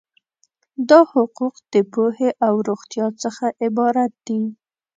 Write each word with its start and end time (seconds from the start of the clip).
دا 0.89 0.99
حقوق 1.11 1.55
د 1.73 1.75
پوهې 1.93 2.29
او 2.47 2.53
روغتیا 2.67 3.07
څخه 3.23 3.45
عبارت 3.65 4.11
دي. 4.27 4.41